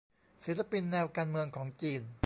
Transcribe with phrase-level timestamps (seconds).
[0.45, 2.01] ศิลปินแนวการเมืองของจีน